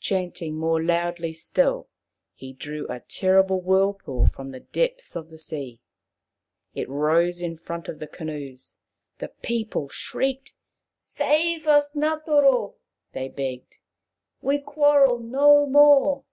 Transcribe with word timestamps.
Chanting 0.00 0.56
more 0.56 0.82
loudly 0.82 1.30
still, 1.30 1.88
he 2.34 2.52
drew 2.52 2.88
a 2.88 2.98
terrible 3.06 3.60
whirlpool 3.60 4.26
from 4.26 4.50
the 4.50 4.58
depths 4.58 5.14
of 5.14 5.30
the 5.30 5.38
sea. 5.38 5.80
It 6.74 6.88
rose 6.88 7.40
in 7.40 7.56
front 7.56 7.86
of 7.86 8.00
the 8.00 8.08
canoes. 8.08 8.78
The 9.20 9.28
people 9.28 9.88
shrieked." 9.88 10.54
Save 10.98 11.68
us, 11.68 11.92
Ngatoro!" 11.94 12.74
they 13.14 13.28
begged." 13.28 13.76
We 14.40 14.58
quarrel 14.58 15.20
no 15.20 15.66
more." 15.66 16.24